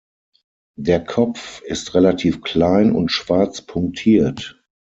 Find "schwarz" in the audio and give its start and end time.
3.11-3.61